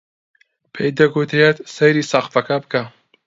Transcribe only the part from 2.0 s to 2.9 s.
سەقفەکە بکە